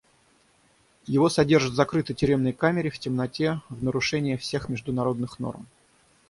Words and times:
Его 1.05 1.29
содержат 1.29 1.73
в 1.73 1.75
закрытой 1.75 2.15
тюремной 2.15 2.53
камере, 2.53 2.89
в 2.89 2.97
темноте, 2.97 3.61
в 3.69 3.83
нарушение 3.83 4.35
всех 4.35 4.67
международных 4.67 5.37
норм. 5.37 5.67